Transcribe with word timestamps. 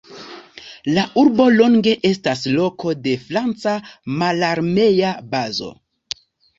La 0.97 1.03
urbo 1.23 1.45
longe 1.57 1.93
estas 2.11 2.43
loko 2.57 2.95
de 3.05 3.15
franca 3.29 3.77
mararmea 4.19 5.17
bazo. 5.33 5.75